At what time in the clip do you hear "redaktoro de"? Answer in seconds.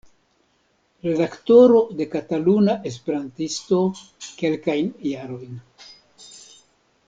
1.07-2.07